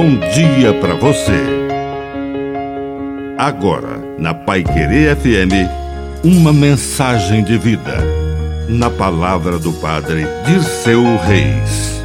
bom 0.00 0.16
dia 0.30 0.72
para 0.80 0.94
você. 0.94 1.42
Agora, 3.36 3.98
na 4.16 4.32
Pai 4.32 4.62
Querer 4.62 5.16
FM, 5.16 6.22
uma 6.22 6.52
mensagem 6.52 7.42
de 7.42 7.58
vida. 7.58 7.96
Na 8.68 8.90
palavra 8.90 9.58
do 9.58 9.72
Padre 9.72 10.22
de 10.46 10.62
seu 10.62 11.02
Reis. 11.16 12.00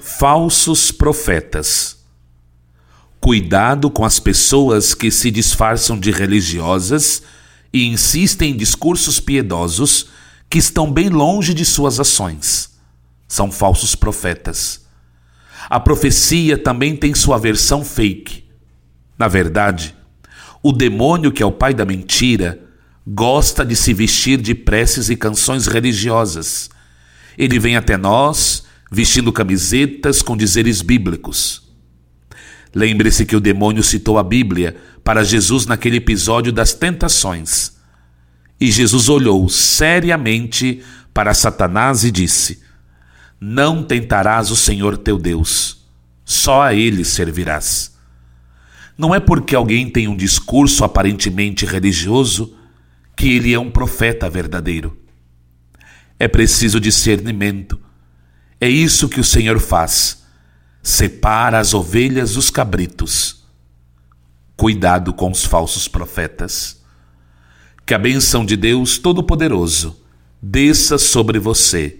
Falsos 0.00 0.90
profetas. 0.90 1.98
Cuidado 3.20 3.90
com 3.90 4.06
as 4.06 4.18
pessoas 4.18 4.94
que 4.94 5.10
se 5.10 5.30
disfarçam 5.30 6.00
de 6.00 6.10
religiosas 6.10 7.22
e 7.70 7.86
insistem 7.86 8.52
em 8.52 8.56
discursos 8.56 9.20
piedosos 9.20 10.06
que 10.48 10.56
estão 10.56 10.90
bem 10.90 11.10
longe 11.10 11.52
de 11.52 11.66
suas 11.66 12.00
ações. 12.00 12.69
São 13.30 13.48
falsos 13.52 13.94
profetas. 13.94 14.84
A 15.68 15.78
profecia 15.78 16.58
também 16.58 16.96
tem 16.96 17.14
sua 17.14 17.38
versão 17.38 17.84
fake. 17.84 18.42
Na 19.16 19.28
verdade, 19.28 19.94
o 20.60 20.72
demônio, 20.72 21.30
que 21.30 21.40
é 21.40 21.46
o 21.46 21.52
pai 21.52 21.72
da 21.72 21.84
mentira, 21.84 22.60
gosta 23.06 23.64
de 23.64 23.76
se 23.76 23.94
vestir 23.94 24.40
de 24.40 24.52
preces 24.52 25.10
e 25.10 25.14
canções 25.14 25.68
religiosas. 25.68 26.70
Ele 27.38 27.60
vem 27.60 27.76
até 27.76 27.96
nós 27.96 28.64
vestindo 28.90 29.32
camisetas 29.32 30.22
com 30.22 30.36
dizeres 30.36 30.82
bíblicos. 30.82 31.70
Lembre-se 32.74 33.24
que 33.24 33.36
o 33.36 33.40
demônio 33.40 33.84
citou 33.84 34.18
a 34.18 34.24
Bíblia 34.24 34.76
para 35.04 35.22
Jesus 35.22 35.66
naquele 35.66 35.98
episódio 35.98 36.52
das 36.52 36.74
tentações. 36.74 37.76
E 38.60 38.72
Jesus 38.72 39.08
olhou 39.08 39.48
seriamente 39.48 40.82
para 41.14 41.32
Satanás 41.32 42.02
e 42.02 42.10
disse: 42.10 42.68
Não 43.40 43.82
tentarás 43.82 44.50
o 44.50 44.56
Senhor 44.56 44.98
teu 44.98 45.18
Deus, 45.18 45.86
só 46.24 46.62
a 46.62 46.74
ele 46.74 47.04
servirás. 47.04 47.96
Não 48.98 49.14
é 49.14 49.18
porque 49.18 49.56
alguém 49.56 49.88
tem 49.88 50.06
um 50.06 50.16
discurso 50.16 50.84
aparentemente 50.84 51.64
religioso 51.64 52.54
que 53.16 53.28
ele 53.28 53.54
é 53.54 53.58
um 53.58 53.70
profeta 53.70 54.28
verdadeiro. 54.28 54.98
É 56.18 56.28
preciso 56.28 56.78
discernimento. 56.78 57.80
É 58.60 58.68
isso 58.68 59.08
que 59.08 59.20
o 59.20 59.24
Senhor 59.24 59.58
faz 59.58 60.20
separa 60.82 61.58
as 61.58 61.74
ovelhas 61.74 62.34
dos 62.34 62.50
cabritos. 62.50 63.44
Cuidado 64.56 65.12
com 65.12 65.30
os 65.30 65.44
falsos 65.44 65.88
profetas. 65.88 66.80
Que 67.86 67.94
a 67.94 67.98
benção 67.98 68.44
de 68.44 68.56
Deus 68.56 68.98
Todo-Poderoso 68.98 70.02
desça 70.40 70.98
sobre 70.98 71.38
você, 71.38 71.99